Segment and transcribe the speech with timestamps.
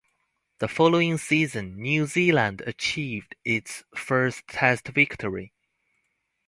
[0.57, 5.53] The following season New Zealand achieved its first Test victory.